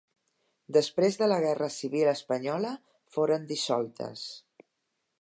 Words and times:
Després 0.77 1.17
de 1.19 1.27
la 1.33 1.37
guerra 1.43 1.69
civil 1.75 2.11
espanyola 2.15 2.75
foren 3.19 3.49
dissoltes. 3.55 4.29